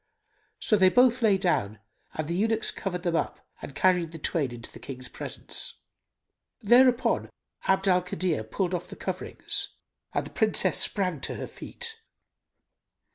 So 0.59 0.77
they 0.77 0.89
both 0.89 1.21
lay 1.21 1.37
down 1.37 1.77
and 2.15 2.27
the 2.27 2.33
eunuchs 2.33 2.71
covered 2.71 3.03
them 3.03 3.15
up 3.15 3.45
and 3.61 3.75
carried 3.75 4.11
the 4.11 4.17
twain 4.17 4.51
into 4.51 4.71
the 4.71 4.79
King's 4.79 5.07
presence. 5.07 5.75
Thereupon 6.59 7.29
Abd 7.65 7.87
al 7.87 8.01
Kadir 8.01 8.43
pulled 8.45 8.73
off 8.73 8.87
the 8.87 8.95
coverings 8.95 9.75
and 10.11 10.25
the 10.25 10.31
Princess 10.31 10.79
sprang 10.79 11.21
to 11.21 11.35
her 11.35 11.45
feet. 11.45 11.99